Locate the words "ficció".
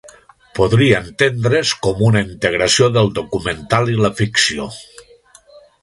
4.23-4.71